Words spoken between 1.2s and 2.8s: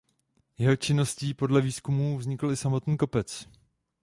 podle výzkumů vznikl i